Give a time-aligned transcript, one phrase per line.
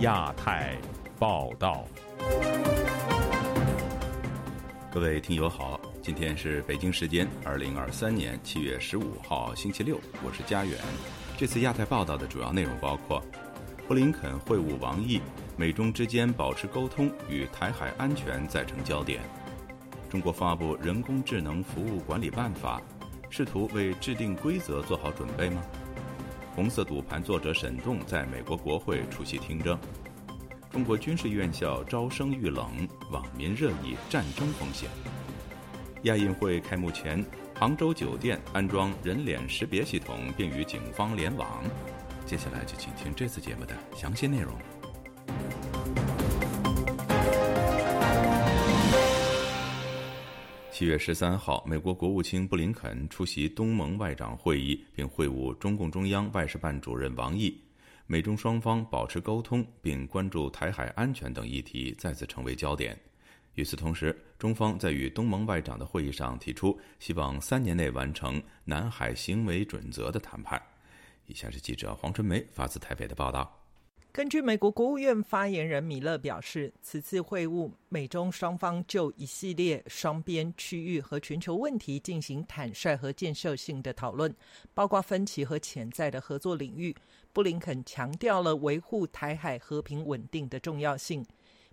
[0.00, 0.78] 亚太
[1.18, 1.84] 报道，
[4.90, 10.78] 各位听友好，今天是北京时间二零二三年七月十五号星期六，我是家远。
[11.36, 13.22] 这次亚太报道的主要内容包括：
[13.86, 15.20] 布林肯会晤王毅，
[15.54, 19.20] 美中之间保持沟通与台海安全再成焦点；
[20.08, 22.80] 中国发布人工智能服务管理办法，
[23.28, 25.62] 试图为制定规则做好准备吗？
[26.60, 29.78] 红色赌盘作者沈栋在美国国会出席听证。
[30.70, 34.86] 中国军事院校招生遇冷，网民热议战争风险。
[36.02, 37.24] 亚运会开幕前，
[37.58, 41.64] 杭州酒店安装人脸识别系统，并与警方联网。
[42.26, 44.52] 接下来就请听这次节目的详细内容。
[50.72, 57.60] 七月十三号，美国国务卿布林肯出席东盟外长会议，并会晤中共中央外事办主任王毅。
[58.06, 62.98] 美中双方保持沟通，并关注台海安全等议题再次成为焦点。
[63.56, 70.60] 与此同时，中方在与东盟外长的会议上提出，希望三年内完成南海行为准则的谈判。
[71.26, 73.59] 以下是记者黄春梅发自台北的报道。
[74.12, 84.34] 根据美国国务院发言人米勒表示，此次会晤，美中双方就一系列双边、区域和全球问题进行坦率和建设性的讨论，
[84.74, 86.94] 包括分歧和潜在的合作领域。
[87.32, 91.24] 布林肯强调了维护台海和平稳定的重要性。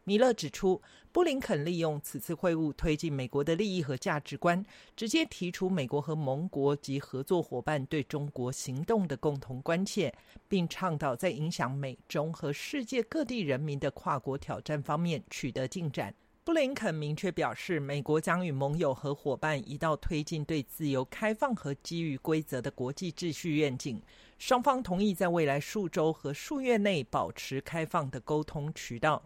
[0.08, 10.16] 米勒指出，布林肯利用此次会晤推进美国的利益和价值观，直接提出美国和盟国及合作伙伴对中国行动的共同关切，
[10.48, 16.16] 并倡导在影响美中和世界各地人民的跨国挑战方面取得进展。
[16.46, 24.02] 布林肯明确表示，美国将与盟友和伙伴一道推进对自由、开放和基于规则的国际秩序愿景。
[24.40, 29.22] 双方同意在未来数周和数月内保持开放的沟通渠道。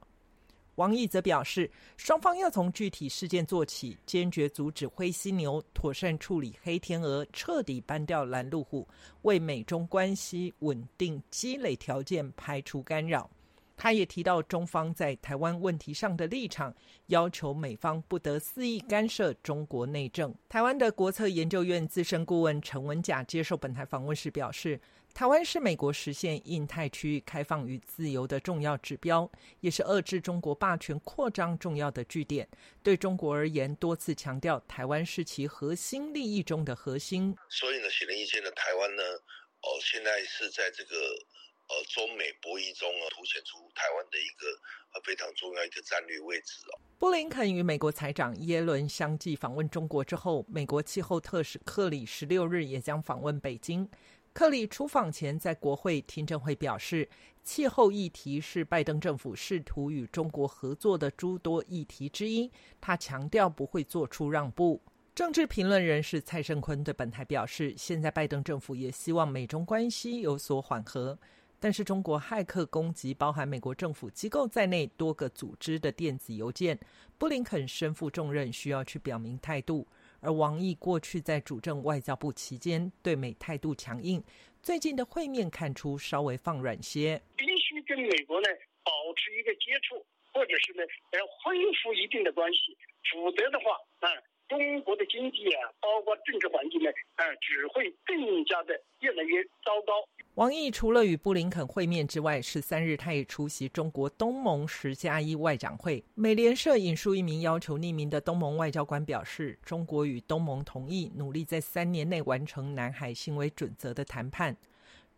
[0.81, 8.87] 王毅则表示，双方要从具体事件做起，坚决阻止灰犀牛，妥善处理黑天鹅，彻底搬掉拦路虎，
[9.21, 13.29] 为美中关系稳定积累条件，排除干扰。
[13.77, 16.73] 他也提到中方在台湾问题上的立场，
[17.07, 20.33] 要求美方不得肆意干涉中国内政。
[20.49, 24.81] 台湾的国策研究院资深顾问陈文甲接受本台访问时表示。
[25.13, 29.29] 台湾是美国实现印太区域开放与自由的重要指标，
[29.59, 32.47] 也是遏制中国霸权扩张重要的据点。
[32.81, 37.35] 对中国而言，多次强调台湾是其核心利益中的核心。
[37.49, 44.47] 所以呢，显而易见的，台湾呢，哦，现在是在这个呃中美博弈中啊，凸显出台湾的一个
[44.93, 46.79] 呃非常重要一个战略位置哦。
[46.97, 53.87] 布林肯与美国财长耶伦相继访问中国之后，美国气候特使克里十六日也将访问北京。
[54.33, 57.07] 克里出访前，在国会听证会表示，
[57.43, 62.49] 气候议题是拜登政府试图与中国合作的诸多议题之一。
[62.79, 64.81] 他强调不会做出让步。
[65.13, 71.19] 政治评论人士蔡胜坤对本台表示，现在拜登政府也希望美中关系有所缓和，
[71.59, 76.79] 但是中国骇客攻击包含美国政府机构在内多个组织的电子邮件，
[77.17, 79.85] 布林肯身负重任，需要去表明态度。
[80.21, 84.23] 而王毅过去在主政外交部期间，对美态度强硬，
[84.61, 87.21] 最近的会面看出稍微放软些。
[87.35, 88.47] 必须跟美国呢
[88.83, 89.97] 保持一个接触，
[90.31, 90.83] 或者是呢
[91.13, 92.77] 要恢复一定的关系，
[93.11, 94.07] 否则的话，啊，
[94.51, 99.93] 中国的经济啊，包括政治环境呢，啊，只会更加的越来越糟糕。
[100.33, 106.03] 王毅除了与布林肯会面之外，十三日他也出席中国东盟十加一外长会。
[106.15, 114.57] 美联社引述一名要求匿名的东盟外交官表示，中国与东盟同意努力在三年内完成南海行为准则的谈判。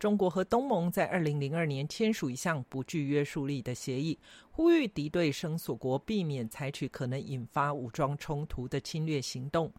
[0.04, 4.20] 中国和东盟在二零零二年签署一项不具约束力的协议，
[4.52, 9.72] 呼吁敌对声索国避免采取可能引发武装冲突的侵略行动。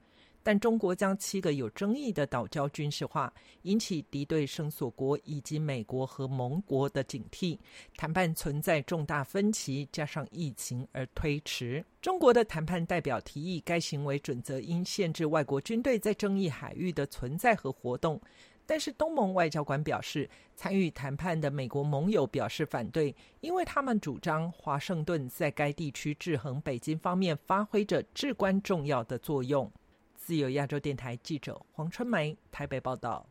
[0.42, 3.30] 但中国将七个有争议的岛礁军事化，
[3.64, 7.58] 引起敌对声索国以及美国和盟国的警惕。
[7.98, 11.84] 谈判存在重大分歧，加上疫情而推迟。
[12.00, 18.18] 中国的谈判代表提议，该行为准则应限制外国军队在争议海域的存在和活动。
[18.66, 29.70] 但是东盟外交官表示，参与谈判的美国盟友表示反对，因为他们主张华盛顿在该地区制衡北京方面发挥着至关重要的作用。
[30.16, 33.26] 自由亚洲电台记者黄春梅台北报道：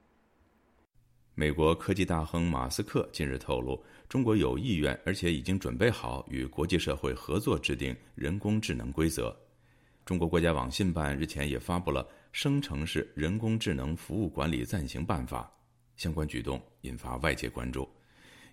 [1.34, 9.36] 美国科技大亨马斯克近日透露，中国有意愿，而且已经准备好与国际社会合作制定人工智能规则。
[10.06, 12.04] 中国国家网信办日前也发布了
[12.34, 15.50] 《生成式人工智能服务管理暂行办法》，
[16.02, 17.88] 相关举动引发外界关注。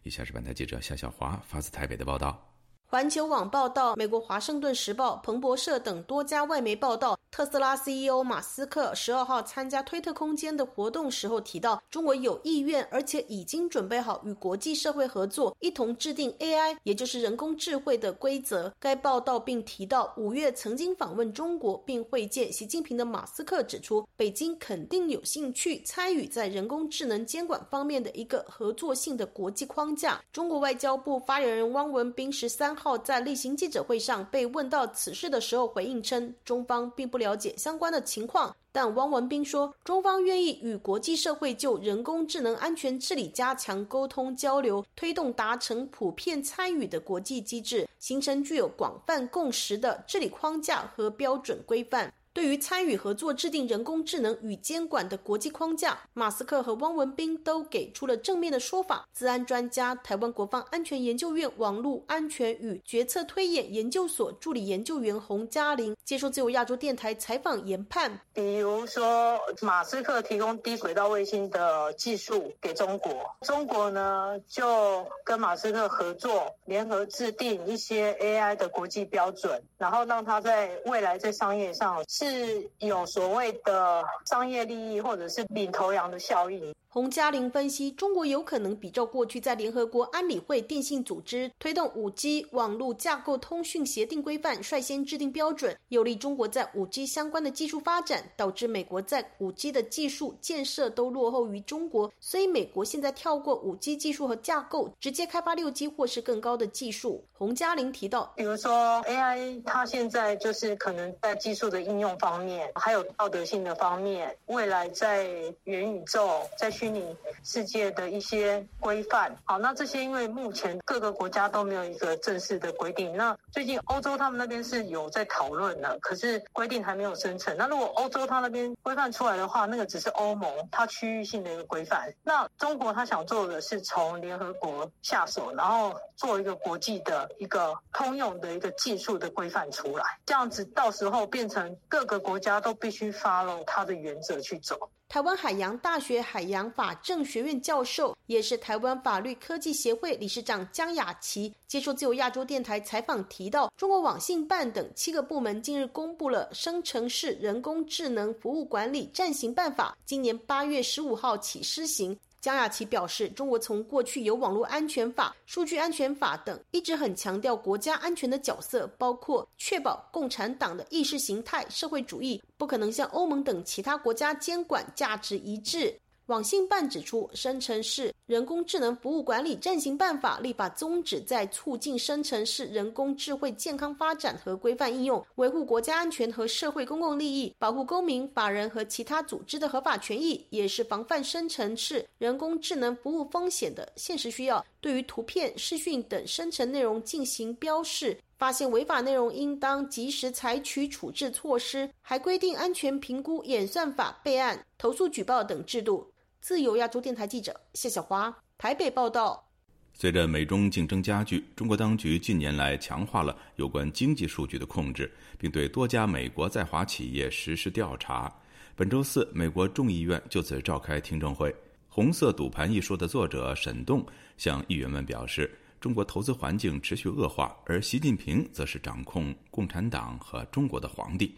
[0.02, 2.46] 以下是本台记者夏小华发自台北的报道。
[2.84, 18.72] 环球网报道，美国华盛顿时报、彭博社等多家外媒报道，特斯拉 CEO 马斯克十二号参加推特空间的活动时候提到，中国有意愿，而且已经准备好与国际社会合作，一同制定 AI，也就是人工智慧的规则。
[18.80, 30.20] 该报道并提到，五月曾经访问中国并会见习近平的马斯克指出，北京肯定有兴趣参与在人工智能监管方面的一个合作性的国际框架。
[30.32, 32.70] 中国外交部发言人汪文斌十三。
[32.80, 38.56] 号在例行记者会上被问到此事的时候，回应称，中方并不了解相关的情况。
[38.72, 52.12] 但汪文斌说，中方愿意与国际社会就人工智能安全治理加强沟通交流，推动达成普遍参与的国际机制，形成具有广泛共识的治理框架和标准规范。
[52.32, 59.04] 对于参与合作制定人工智能与监管的国际框架，马斯克和汪文斌都给出了正面的说法。
[59.12, 82.00] 资安专家、台湾国防安全研究院网络安全与决策推演研究所助理研究员洪嘉玲接受自由亚洲电台采访研判，比如说马斯克提供低轨道卫星的技术给中国，中国呢就跟马斯克合作，联合制定一些 AI 的国际标准，然后让他在未来在商业上。
[82.20, 86.74] 是有所谓的商业利益，或者是领头羊的效应。
[86.92, 102.12] 洪嘉玲分析，中国有可能比照过去在联合国安理会电信组织推动五 G 网络架构通讯协定规范，率先制定标准，有利中国在五 G 相关的技术发展，导致美国在五 G 的技术建设都落后于中国。
[102.18, 107.24] 所以美国现在跳过五 G 技术和架构，直接开发六 G 或是更高的技术。
[107.38, 115.28] 洪嘉玲提到，比如说 AI，它现在就是可能在技术的应用方面，还有道德性的方面，未来在
[115.62, 116.28] 元宇宙
[116.58, 116.68] 在。
[116.80, 127.54] 虚拟世界的一些规范，好，那这些因为目前各个国家都没有一个正式的规定，那最近欧洲他们那边是有在讨论的，可是规定还没有生成。
[127.58, 132.10] 那如果欧洲他那边规范出来的话，那个只是欧盟它区域性的一个规范。
[132.22, 144.90] 那中国他想做的是从联合国下手，然后做一个国际的一个通用的一个技术的规范出来，这样子到时候变成各个国家都必须 follow 它的原则去走。
[145.10, 162.16] 台湾海洋大学海洋法政学院教授，也是台湾法律科技协会理事长江雅琪接受自由亚洲电台采访提到，中国网信办等七个部门近日公布了《生成式人工智能服务管理暂行办法》，今年八月十五号起施行。
[162.40, 175.94] 江雅琪表示，中国从过去有网络安全法、数据安全法等，一直很强调国家安全的角色，包括确保共产党的意识形态、社会主义不可能像欧盟等其他国家监管价值一致。
[176.30, 194.64] 网信办指出，生成式人工智能服务管理暂行办法立法宗旨在促进生成式人工智慧健康发展和规范应用，维护国家安全和社会公共利益，保护公民、法人和其他组织的合法权益，也是防范生成式人工智能服务风险的现实需要。
[194.80, 206.08] 对于图片、视讯等生成内容进行标示，发现违法内容，应当及时采取处置措施，还规定安全评估演算法、备案、投诉举报等制度。
[206.40, 209.46] 自由亚洲电台记者谢小华台北报道：
[209.92, 218.34] 随着美中竞争加剧，中国当局近年来强化了有关经济数据的控制，并对多家美国在华企业实施调查。
[218.74, 221.50] 本周四，美国众议院就此召开听证会。
[221.90, 224.04] 《红色赌盘》一书的作者沈栋
[224.38, 231.36] 向议员们表示，中国投资环境持续恶化，而习近平则是掌控共产党和中国的皇帝。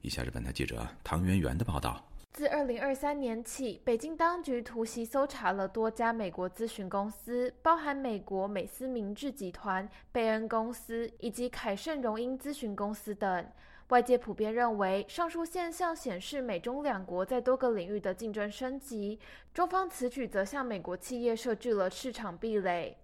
[0.00, 2.04] 以下是本台记者唐媛媛的报道。
[2.32, 13.46] 自二零二三年起，北京当局突袭搜查了多家美国咨询公司，包含美国美思明治集团、贝恩公司以及凯盛荣英咨询公司等。
[13.88, 19.20] 外界普遍认为，上述现象显示美中两国在多个领域的竞争升级。
[19.52, 22.96] 中方此举则向美国企业设置了市场壁垒。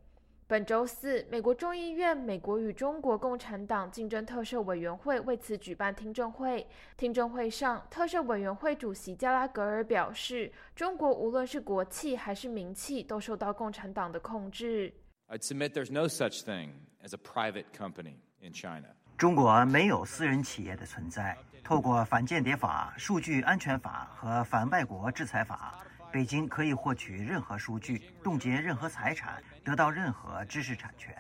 [0.51, 6.67] 本周四，美国众议院美国与中国共产党竞争特赦委员会为此举办听证会。
[6.97, 14.91] 听证会上，特赦委员会主席加拉格尔表示，中国无论是国企还是民企，都受到共产党的控制。
[15.29, 16.71] I'd submit there's no such thing
[17.05, 18.87] as a private company in China.
[19.19, 21.37] 中国没有私人企业的存在。
[21.63, 25.85] 透过反间谍法、数据安全法和反外国制裁法。
[26.11, 31.15] 北京可以获取任何数据，冻结任何财产，得到任何知识产权。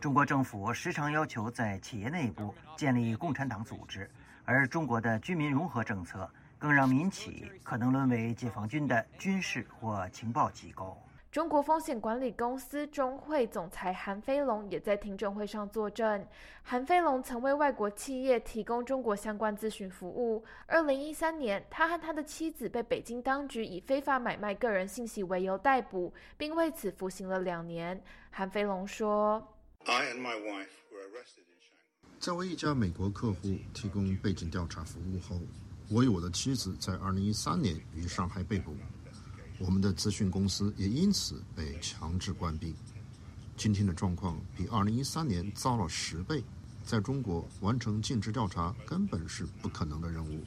[0.00, 4.10] 中国政府时常要求在企业内部建立共产党组织，
[4.46, 6.26] 而中国的居民融合政策
[6.58, 10.98] 更让民企可能沦为解放军的军事或情报机构。
[11.34, 16.24] 中国风险管理公司中会总裁韩飞龙也在听证会上作证。
[16.62, 20.44] 韩飞龙曾为外国企业提供中国相关咨询服务。
[20.68, 28.00] 二零一三年，他和他的妻子被北京当局以非法买卖个人信息为由逮捕，并为此服刑了两年。
[28.30, 29.44] 韩飞龙说
[29.86, 35.40] i and my wife were arrested：“ 在为一家美国客户提供背景调查服务后，
[35.90, 38.72] 我与我的妻子在二零一三年于上海被捕。”
[39.64, 42.74] 我们的咨询公司也因此被强制关闭。
[43.56, 46.44] 今天的状况比2013年糟了十倍。
[46.82, 50.44] 在中国完成尽职调查根本是不可能的任务，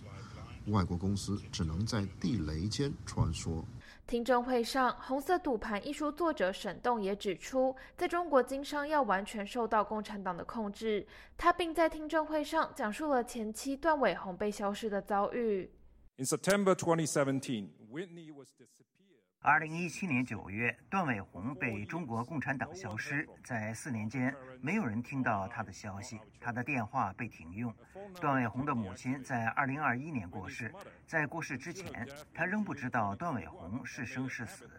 [0.71, 3.63] 外国公司只能在地雷间穿梭。
[4.05, 11.07] 听证会上，《红色赌盘》一书作者沈栋也指出，在中国经商要完全受到共产党的控制。
[11.36, 15.71] 他并在听证会上讲述了前妻段伟宏被消失的遭遇。
[16.17, 18.47] In September 2017, Whitney was
[19.47, 27.73] 二零一七年九月，段伟宏被中国共产党消失，在四年间，没有人听到他的消息，他的电话被停用。
[28.19, 30.75] 段伟宏的母亲在二零二一年过世，
[31.05, 34.69] 在过世之前，他仍不知道段伟宏是生是死。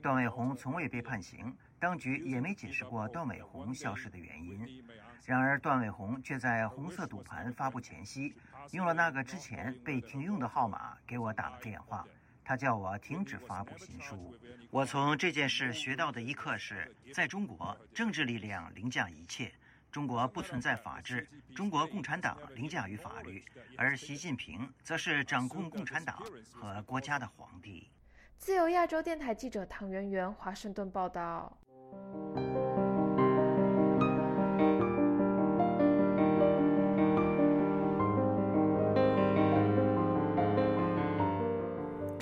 [0.00, 4.82] 段伟宏从未被判刑，当局也没解释过段伟宏消失的原因。
[5.26, 8.34] 然而，段伟宏却在红色赌盘发布前夕，
[8.70, 12.02] 用了那个之前被停用的号码给我打了电话。
[12.46, 14.32] 他叫我停止发布新书。
[14.70, 19.52] 我从这件事学到的一课是，在中国，政治力量凌驾一切。
[19.90, 23.44] 中国不存在法治，中国共产党凌驾于法律，
[23.76, 26.22] 而习近平则是掌控共产党
[26.52, 27.90] 和国家的皇帝。
[28.38, 31.58] 自由亚洲电台记者唐媛媛华盛顿报道。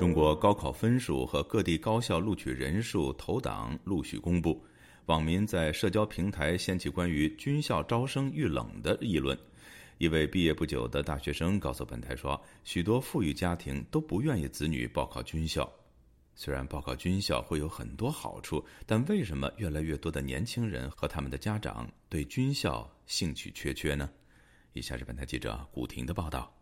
[0.05, 4.63] 中国高考分数和各地高校录取人数投档陆续公布，
[5.07, 9.35] 网民在社交平台掀起关于军校招生遇冷的议论。
[9.97, 15.73] 一位毕业不久的大学生告诉本台说：“许多富裕家庭都不愿意子女报考军校。
[16.35, 24.11] 虽然报考军校会有很多好处，但为什么越来越多的年轻人和他们的家长对军校兴趣缺缺呢？”
[24.75, 26.55] 以下是本台记者古婷的报道。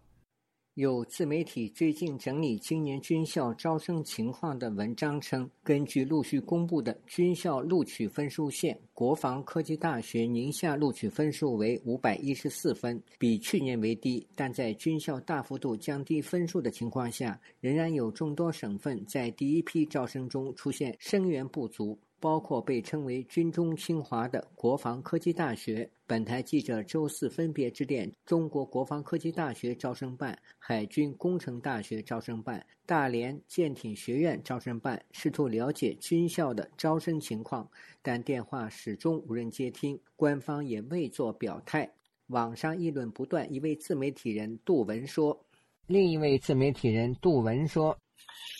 [0.76, 14.26] 有自媒体最近整理今年军校招生情况的文章称，根据陆续公布的军校录取分数线，国防科技大学宁夏录取分数为五百一十四分，比去年为低。
[14.34, 21.98] 但在军校大幅度降低分数的情况下，仍然有众多省份在第一批招生中出现生源不足。
[22.22, 25.90] 包括被称为“军中清华”的国防科技大学。
[26.06, 37.68] 本台记者周四分别致电中国国防科技大学招生办、海军工程大学招生办、大连舰艇学院招生办，试图了解军校的招生情况，
[38.00, 41.92] 但电话始终无人接听，官方也未作表态。
[42.28, 43.52] 网上议论不断。
[43.52, 45.44] 一位自媒体人杜文说
[45.88, 47.98] ：“另一位自媒体人杜文说。”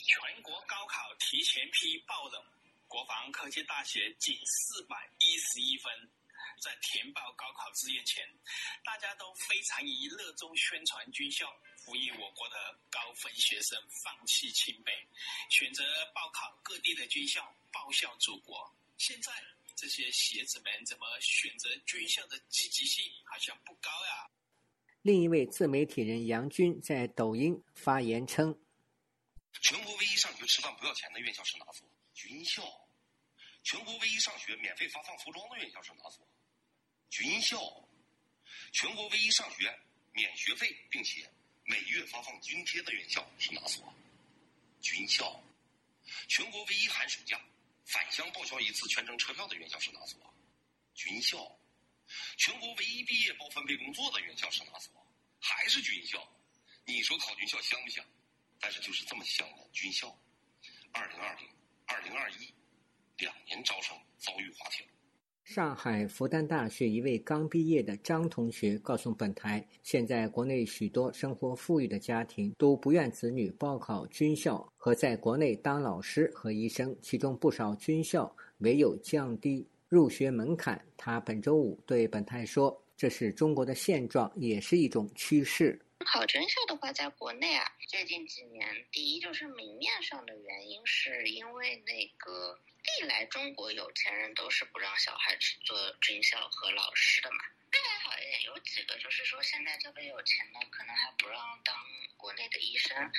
[0.05, 1.97] 全国高考提前批
[3.33, 5.93] 科技大学仅四百一十一分，
[6.61, 8.23] 在填报高考志愿前，
[8.85, 11.53] 大家都非常以热衷宣传军校，
[11.85, 14.93] 呼吁我国的高分学生放弃清北，
[15.51, 15.83] 选择
[16.15, 18.73] 报考各地的军校，报效祖国。
[18.97, 19.33] 现在
[19.75, 24.31] 这些学子们怎么选择军校的积极性好像不高呀？
[25.03, 28.57] 另一位自媒体人杨军在抖音发言称
[29.61, 31.89] ：“全国唯一上学吃饭不要钱的院校是哪所？
[32.15, 32.63] 军校。”
[33.63, 36.27] 全国唯一上学免费发放服装的院校是哪所？
[37.11, 37.59] 军校。
[38.73, 39.81] 全国唯一上学
[40.13, 41.31] 免学费并且
[41.65, 43.93] 每月发放津贴的院校是哪所？
[44.81, 45.43] 军校。
[46.29, 47.41] 全国唯一寒暑假
[47.87, 50.19] 返乡报销一次全程车票的院校是哪所？
[50.95, 51.59] 军校。
[52.39, 55.07] 全国唯一毕业包分配工作的院校是哪所？
[55.41, 56.29] 还是军校。
[56.85, 58.05] 你说考军校香不香？
[58.59, 60.09] 但是就是这么香的军校。
[60.93, 61.49] 二零二零、
[61.87, 62.53] 二零二一。
[63.23, 64.93] 两年招生遭遇滑铁卢。
[65.45, 80.85] 上海复旦大学一位刚毕业的张同学告诉本台，现在国内许多生活富裕的家庭都不愿子女报考军校和在国内当老师和医生，其中不少军校唯有降低入学门槛。
[80.97, 92.59] 他本周五对本台说：“这是中国的现状，也是一种趋势。”考军校的话，在国内啊，最近几年，第一就是明面上的原因，是因为那个
[93.01, 97.39] 历来中国有钱人都是不让小孩去做军校和老师的嘛。
[97.71, 101.75] 这还好一点，有几个就是说现在特别有钱的，可能还不让当
[102.19, 103.11] 国内的医生，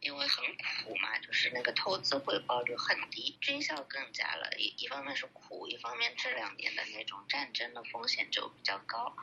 [0.00, 9.14] 因为很苦嘛，就是那个投资回报率很低，军校更加了，一一方面是苦，一方面这两年的那种战争的风险就比较高。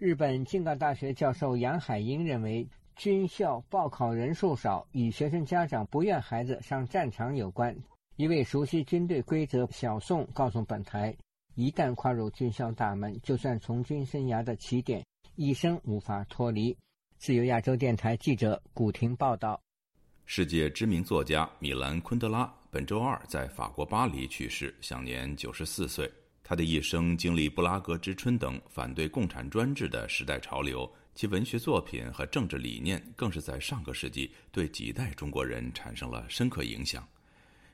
[0.00, 2.66] 日本静冈大学教授杨海英认为，
[2.96, 7.76] 军校报考人数少与学生家长不愿孩子上战场有关。
[8.16, 11.14] 一位熟悉军队规则小宋告诉本台
[11.54, 15.04] ：“一旦跨入军校大门，就算从军生涯的起点，
[15.36, 16.74] 一生无法脱离。”
[17.20, 19.60] 自由亚洲电台记者古婷报道。
[20.24, 26.10] 世界知名作家米兰·昆德拉本周二在法国巴黎去世，享年九十四岁。
[26.50, 37.06] 他的一生经历布拉格之春等反对共产专制的时代潮流，其文学作品和政治理念更是在上个世纪对几代中国人产生了深刻影响。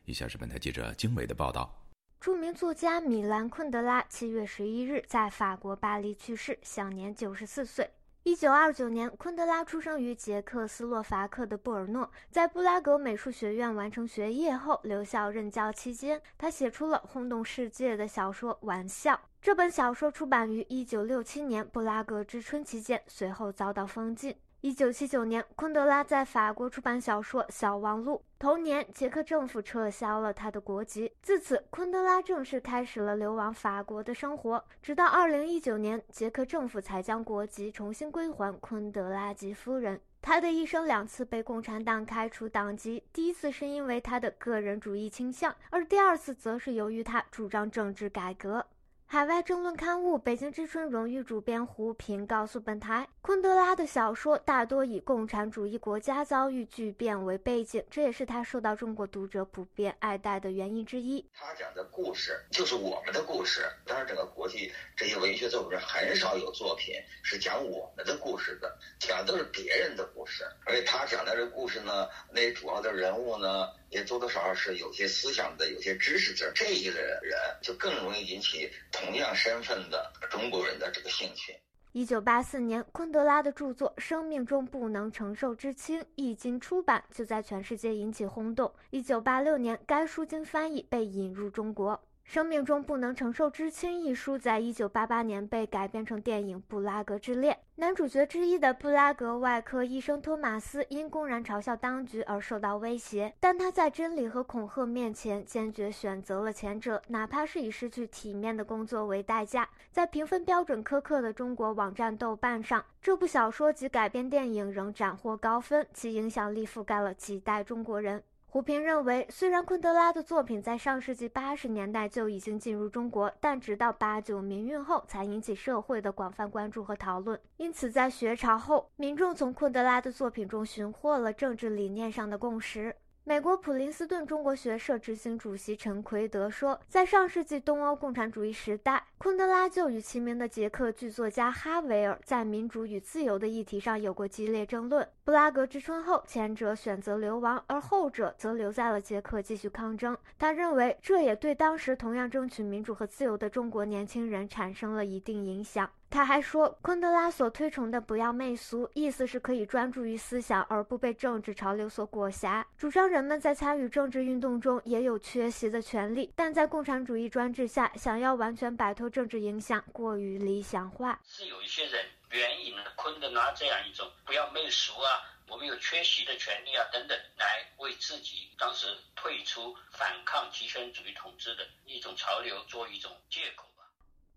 [0.04, 1.74] 以下是本台记者经纬的报道：
[2.20, 7.88] 著名作家米兰·昆德拉七月十一日在法国巴黎去世，享年九十四岁。
[8.26, 19.14] 一九二九年，昆德拉出生于捷克斯洛伐克的布尔诺，在布拉格美术学院完成学业后留校任教期间，他写出了轰动世界的小说《玩笑》。
[19.40, 24.34] 这本小说出版于一九六七年布拉格之春期间，随后遭到封禁。
[24.62, 28.16] 一九七九年，昆德拉在法国出版小说《小王录》。
[28.38, 34.64] 同年，捷克政府撤销了他的国籍，自此，昆德拉正式开始了流亡法国的生活。
[34.82, 40.00] 直到二零一九年，捷克政府才将国籍重新归还昆德拉及夫人。
[40.22, 48.66] 他的一生两次被共产党开除党籍，第一次是因为他的个人主义倾向，而第二次则是由于他主张政治改革。
[49.08, 61.24] 海外政论刊物《北京之春》荣誉主编胡平告诉本台，昆德拉的小说大多以共产主义国家遭遇巨变为背景，这也是他受到中国读者普遍爱戴的原因之一。
[61.32, 70.44] 他讲的故事就是我们的故事，当然，整个国际这些文学作品很少有作品是讲我们的故事的，讲的都是别人的故事。
[70.64, 73.68] 而且他讲的这故事呢，那主要的人物呢。
[73.96, 81.56] 也多多少少是有些思想的、有些知识的这一类人，就更容易引起同样身份的中国人的这个兴趣。
[81.92, 88.70] 一九八四年，昆德拉的著作《生命中不能承受之轻》一经出版，就在全世界引起轰动。
[88.90, 91.94] 一九八六年，该书经翻译被引入中国。
[92.26, 97.54] 《生命中不能承受之轻》一书在一九八八年被改编成电影《布拉格之恋》。
[97.76, 109.68] 男主角之一的布拉格外科医生托马斯因公然嘲笑当局而受到威胁，但他在真理和恐吓面前坚决选择了前者，哪怕是以失去体面的工作为代价。
[109.92, 118.24] 在评分标准苛刻的中国网站豆瓣上，这部小说及改编电影仍斩获高分，其影响力覆盖了几代中国人。
[118.56, 127.38] 胡平认为，虽然昆德拉的作品在上世纪八十年代就已经进入中国，但直到八九民运后才引起社会的广泛关注和讨论。
[127.58, 132.96] 因此，在学潮后，民众从昆德拉的作品中寻获了政治理念上的共识。
[133.28, 145.04] 美国普林斯顿中国学社执行主席陈奎德说，在上世纪东欧共产主义时代，昆德拉就与齐名的捷克剧作家哈维尔在民主与自由的议题上有过激烈争论。
[145.24, 150.16] 布拉格之春后，前者选择流亡，而后者则留在了捷克继续抗争。
[150.38, 155.90] 他认为，这也对当时同样争取民主和自由的中国年轻人产生了一定影响。
[156.16, 162.66] 他还说，昆德拉所推崇的“不要媚俗”，意思是可以专注于思想，而不被政治潮流所裹挟。
[162.78, 171.20] 主张人们在参与政治运动中也有缺席的权利，但在共产主义专制下，想要完全摆脱政治影响过于理想化。
[171.22, 183.85] 是有一些人援引了昆德拉这样一种“不要媚俗啊，我们有缺席的权利啊”等等，来为自己当时退出反抗极权主义统治的一种潮流做一种借口吧。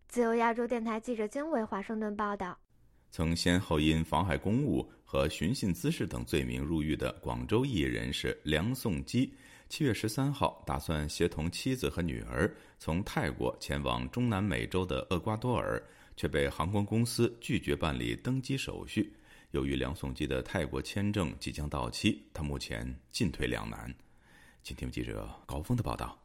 [0.10, 2.58] 自由亚洲电台记者经纬华盛顿报道：
[3.12, 9.32] 曾先后因妨害公务和寻衅滋事等罪名入狱的广州艺人士梁颂基，
[9.69, 15.80] 七月十三号打算协同妻子和女儿从泰国前往中南美洲的厄瓜多尔，
[16.17, 19.13] 却被航空公司拒绝办理登机手续。
[19.52, 23.93] 由于梁颂基的泰国签证即将到期，他目前进退两难。
[24.63, 26.18] 请听记者高峰的报道。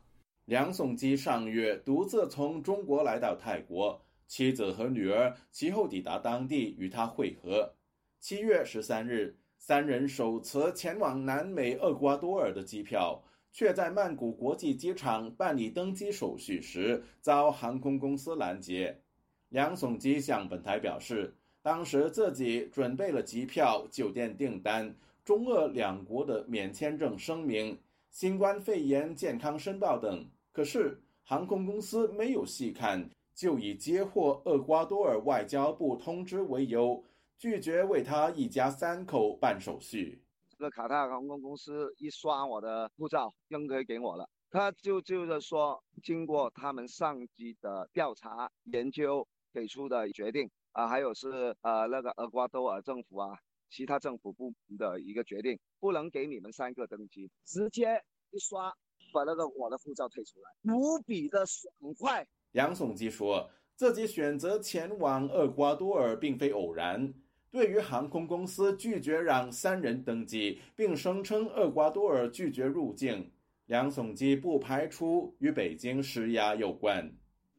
[0.46, 7.72] 梁颂基上月独自从中国来到泰国，妻子和女儿其后抵达当地与他会合。
[8.20, 19.00] 七月十三日，三人首次前往南美厄瓜多尔的机票，却在曼谷国际机场办理登机手续时遭航空公司拦截。
[19.48, 27.78] 梁颂基向本台表示，当时自己准备了机票、酒店订单、中俄两国的免签证声明。
[28.14, 37.02] 新冠肺炎健康申报等，可是航空公司没有细看，就以接获厄瓜多尔外交部通知为由，
[37.36, 40.22] 拒绝为他一家三口办手续。
[40.48, 44.30] 这个卡塔尔航空公司一刷我的护照，扔给给我了。
[44.48, 53.36] 他就就是说，经过他们上级的调查研究给出的决定啊，还有是呃那个厄瓜多尔政府啊，
[53.70, 58.72] 其他政府部门的一个决定，不能给你们三个登机，直接一刷
[59.12, 62.26] 把那个我的护照退出来，无比的爽快。
[62.52, 67.12] 杨颂基说自己选择前往厄瓜多尔并非偶然。
[67.50, 73.30] 对于航空公司拒绝让三人登机，并声称厄瓜多尔拒绝入境，
[73.66, 77.16] 梁颂基不排除与北京施压有关。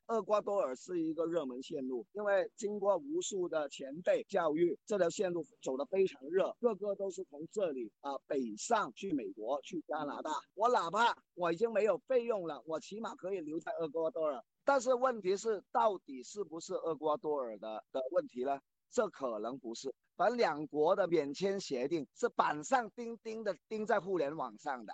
[0.08, 10.32] 厄瓜多尔是一个热门线路，因为经过无数的前辈教育，这条线路走得非常热，个个都是从这里啊北上去美国、去加拿大。
[10.54, 14.44] 我哪怕我已经没有费用了，我起码可以留在厄瓜多尔。
[14.64, 18.60] 但是问题是，到底是不是厄瓜多尔的的问题呢？
[18.92, 24.94] 这可能不是，反正两国的免签协定是板上钉钉的钉在互联网上的。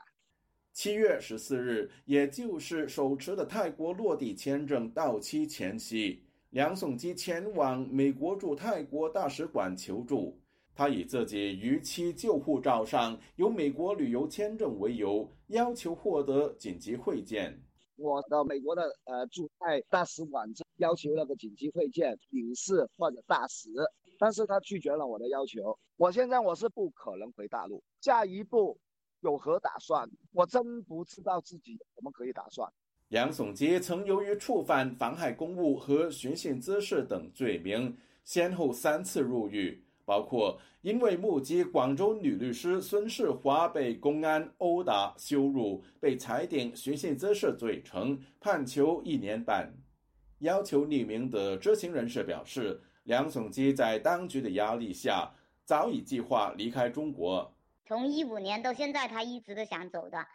[0.73, 10.39] 七月十四日，也就是手持的泰国落地签证到期前夕，梁颂基前往美国驻泰国大使馆求助。
[10.73, 17.62] 他以自己逾期旧护照上有美国旅游签证为由，要求获得紧急会见。
[17.97, 23.69] 我的美国的呃驻泰大使馆要求那个紧急会见领事或者大使，
[24.17, 25.77] 但是他拒绝了我的要求。
[25.97, 28.79] 我现在我是不可能回大陆，下一步
[29.21, 30.10] 有何打算？
[30.34, 32.71] 我真不知道自己怎么可以打算。
[33.10, 39.84] 杨颂基曾由于触犯妨害公务和寻衅滋事等罪名，先后三次入狱。
[40.03, 49.71] 包括因为目击广州女律师孙世华被公安殴打羞辱，被裁定寻衅滋事罪成，判囚一年半。
[50.39, 55.31] 要求匿名的知情人士表示，梁颂基在当局的压力下，
[55.63, 57.53] 早已计划离开中国。
[57.91, 60.25] 从一五年到现在，他一直都想走的。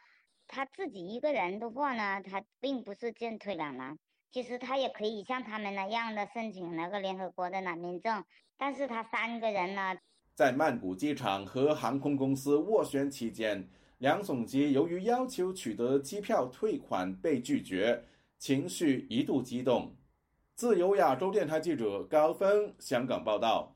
[0.47, 3.97] 他自己一个人的话呢，他并不是进退两难。
[4.31, 8.23] 其实他也可以像他们那样的申请那个联合国的难民证。
[8.59, 9.97] 但是他三个人呢，
[10.35, 13.67] 在曼谷机场和航空公司斡旋期间，
[13.97, 18.05] 梁总机由于要求取得机票退款被拒绝，
[18.37, 19.97] 情绪一度激动。
[20.55, 23.75] 自由亚洲电台记者高峰香港报道。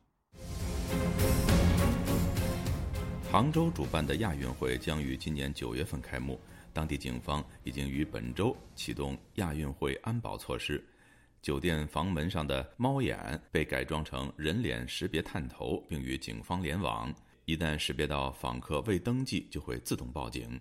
[3.30, 6.36] 杭州主办的亚运会将于今年九月份开幕，
[6.72, 10.84] 当地警方已经于本周启动亚运会安保措施。
[11.40, 17.14] 酒店房门上的猫眼被改装成人脸识别探头，并与警方联网。
[17.44, 20.60] 一旦识别到访客未登记，就会自动报警。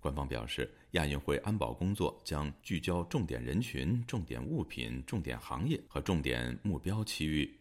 [0.00, 7.54] 官方表示，亚运会安保工作将聚焦重点人群、重点物品、重点行业和重点目标区域。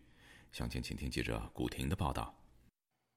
[0.53, 2.33] 详情，请听记者古婷的报道。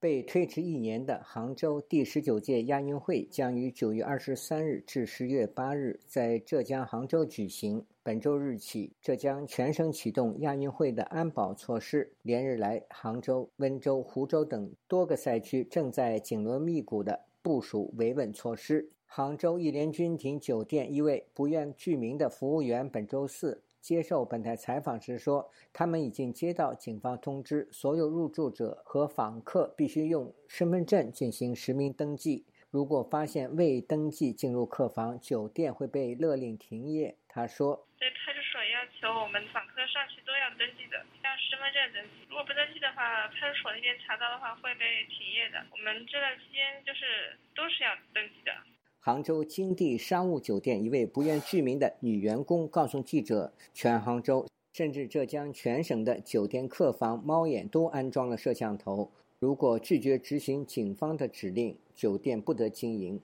[0.01, 7.85] 被推迟一年的杭州第十九届亚运会将于九月二十三日至十月八日在浙江杭州举行。
[8.03, 12.11] 本周日起，浙江全省启动亚运会的安保措施。
[12.23, 18.89] 连日来，杭州、温州、湖州等多个赛区正在紧锣密鼓地部署维稳措施。
[19.05, 23.63] 杭州一联军庭酒店一位不愿具名的服务员本周四。
[23.81, 32.45] 接受本台采访时说，他们已经接到警方通知，所有入住者和访客必须用身份证进行实名登记。
[32.71, 37.17] 如果发现未登记进入客房，酒店会被勒令停业。
[37.27, 42.23] 他说：“在派出所要求我们访客上去都要登记的，像身份证登记。
[42.29, 45.67] 如果不登记的话，派出所那边查到的话会被停业的。
[45.73, 48.55] 我们这段期间就是都是要登记的。”
[49.03, 59.11] 杭州金地商务酒店一位不愿具名的女员工告诉记者：“全杭州，甚至浙江全省的酒店客房猫眼都安装了摄像头。
[59.39, 63.19] 如果拒绝执行警方的指令，酒店不得经营。”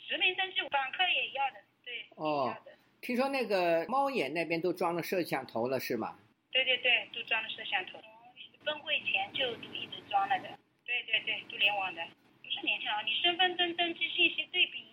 [0.00, 2.56] 实名登记，访客也要的，对，哦，
[3.02, 6.16] 听说那个猫眼那边都装了摄像头了，是吗？
[6.50, 8.00] 对对对，都装了摄像头。
[8.64, 10.48] 分会前就都一直装了的。
[10.86, 12.00] 对对对，都联网的。
[12.40, 14.87] 不是年轻啊，你身份证登记信息对比。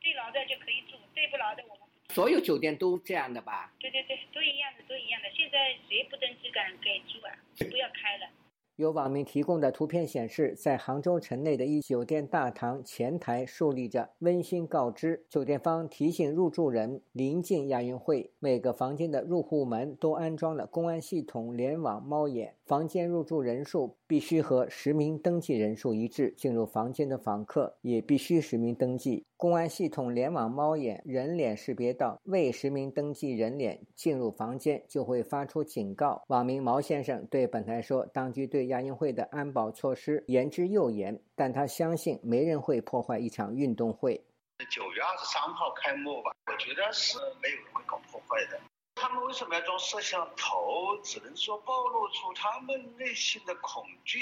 [0.00, 1.78] 对牢的就可以住，对不牢的我们。
[2.10, 3.72] 所有酒店都这样的吧？
[3.80, 5.30] 对对对，都一样的，都一样的。
[5.34, 7.34] 现在谁不登记敢给住啊？
[7.70, 8.28] 不要开了。
[8.76, 29.24] 有网民提供的图片显示，在杭州城内的一酒店大堂前台竖立着温馨告知，酒店方提醒入住人，临近亚运会，每个房间的入户门都安装了公安系统联网猫眼，房间入住人数必须和实名登记人数一致，进入房间的访客也必须实名登记。
[29.38, 36.22] 公安系统联网猫眼人脸识别到未实名登记人脸进入房间，就会发出警告。
[36.28, 44.20] 网民毛先生对本台说，当局对对亚运会的安保措施言之又严，但他相信没人会破坏一场运动会。
[44.68, 48.58] 九月二十三号开幕吧，我觉得是没有人会搞破坏的。
[48.96, 51.00] 他们为什么要装摄像头？
[51.04, 54.18] 只能说暴露出他们内心的恐惧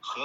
[0.00, 0.20] 和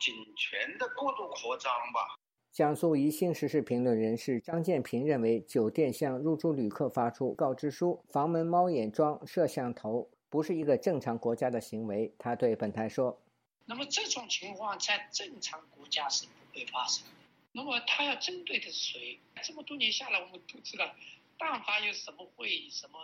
[0.00, 2.16] 警权的过度扩张吧。
[2.50, 12.12] 江苏宜兴时事评论人士张建平认为，酒店向入住旅客发出告知书，房门猫眼装摄像头，不是一个正常国家的行为。
[12.18, 13.22] 他对本台说
[13.66, 17.12] ：“那么这种情况在正常国家是不会发生的。
[17.52, 19.20] 那么他要针对的是谁？
[19.44, 20.92] 这么多年下来，我们都知道，
[21.38, 22.98] 但凡有什么会议、什么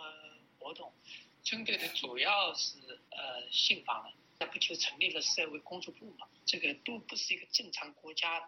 [0.59, 0.91] 活动，
[1.41, 2.77] 针对的主要是
[3.11, 6.27] 呃信访人，那不就成立了社会工作部嘛？
[6.45, 8.43] 这个都不是一个正常国家。”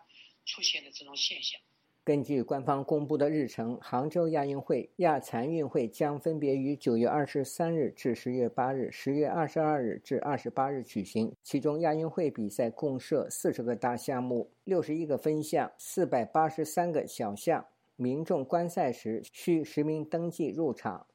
[0.45, 1.61] 出现的这种现象。
[2.05, 11.33] 根据官方公布的日程，杭州亚运会、亚残运会将分别于九月二十三日至十月八日、十月二十二日至二十八日举行。
[11.41, 17.65] 其中，亚运会比赛共设四十个大项目、六十一个分项、四百八十三个小项。
[17.95, 21.07] 民众观赛时需实名登记入场。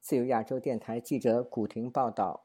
[0.00, 2.44] 自由亚洲电台记者古婷报道。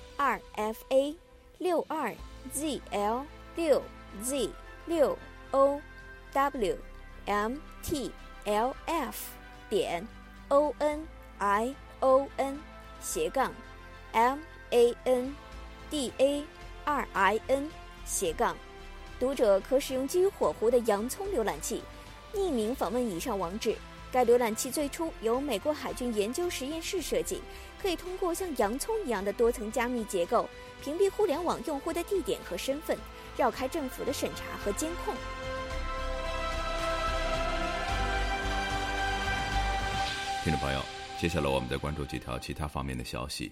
[0.23, 1.15] 二 f a
[1.57, 2.13] 六二
[2.53, 3.81] z l 六
[4.21, 4.51] z
[4.85, 5.17] 六
[5.49, 5.81] o
[6.31, 6.77] w
[7.25, 8.11] m t
[8.45, 9.31] l f
[9.67, 10.07] 点
[10.49, 11.07] o n
[11.39, 12.59] i o n
[13.01, 13.51] 斜杠
[14.11, 14.37] m
[14.69, 15.35] a n
[15.89, 16.43] d a
[16.85, 17.67] 二 i n
[18.05, 18.55] 斜杠，
[19.19, 21.81] 读者可使用基于火狐的洋葱浏览器，
[22.31, 23.75] 匿名访问以上网址。
[24.11, 27.41] 该浏览器最初由美国海军研究实验室设计，
[27.81, 30.47] 可以通过像洋葱一样的多层加密结构，
[30.83, 32.95] 屏蔽互联网用户的地点和身份，
[33.35, 35.15] 绕开政府的审查和监控。
[40.43, 40.81] 听众朋友，
[41.19, 43.51] 接下来我们再关注几条其他方面的消息。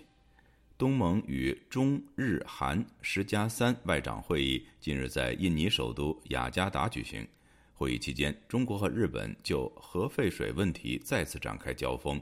[0.78, 7.28] 东盟与中日韩十加三外长会议近日在印尼首都雅加达举行。
[7.74, 12.22] 会议期间，中国和日本就核废水问题再次展开交锋。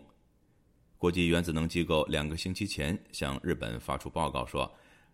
[0.98, 4.72] 国际原子能机构两个星期前向日本发出报告说，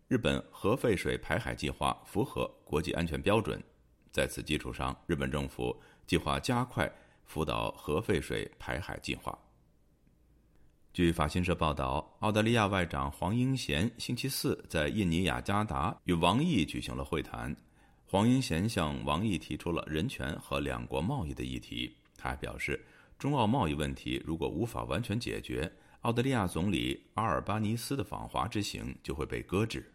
[0.07, 3.61] 日本核废水排海计划符合国际安全标准。
[4.11, 6.89] 在此基础上，日本政府计划加快
[7.25, 9.37] 福岛核废水排海计划。
[10.93, 17.53] 据法新社报道，澳大利亚外长黄英贤星期四在印尼雅加达与王毅举行了会谈。
[18.05, 21.91] 黄英贤向王毅提出了人权和两国贸易的议题。
[22.15, 22.79] 他还表示，
[23.23, 29.89] 中澳贸易问题如果无法完全解决，澳大利亚总理阿尔巴尼斯的访华之行就会被搁置。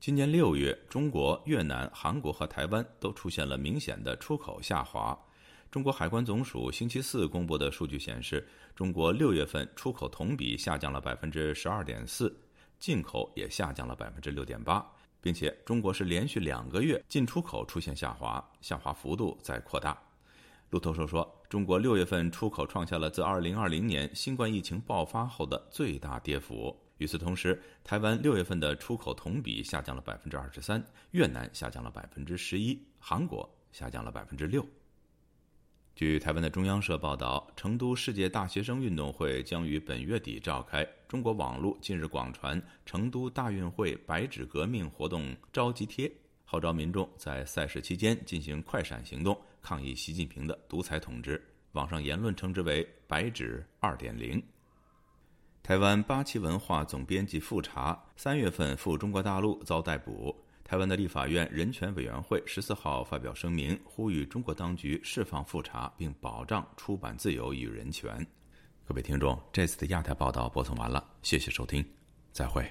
[0.00, 5.14] 今年六月，中国、越南、韩国和台湾都出现了明显的出口下滑。
[5.70, 12.34] 中国海关总署星期四公布的数据显示，中国六月份出口同比下降了百分之十二点四，
[12.78, 14.82] 进口也下降了百分之六点八。
[15.20, 20.02] 并且，中国是连续两个月进出口出现下滑，下滑幅度在扩大。
[20.70, 26.76] 路透社说，中国六月份出口创下了自2020年新冠疫情爆发后的最大跌幅。
[26.98, 34.62] 与此同时，台湾六月份的出口同比下降了百分之二十三，越南下降了百分之十一，韩国下降了百分之六。
[35.94, 40.86] 据台湾的中央社报道，成都世界大学生运动会将于本月底召开。
[41.08, 46.12] 中国网络近日广传成都大运会白纸革命活动召集贴，
[46.44, 51.38] 号召民众在赛事期间进行快闪行动，抗议习近平的独裁统治。
[51.72, 54.42] 网上言论称之为“白纸二点零”。
[55.62, 60.34] 台湾八旗文化总编辑复查三月份赴中国大陆遭逮捕。
[60.64, 68.26] 台湾的立法院人权委员会十四号发表声明，呼吁中国当局释放复查，并保障出版自由与人权。
[68.86, 71.84] 各位听众，这次的亚太报道播送完了，谢谢收听，
[72.32, 72.66] 再会。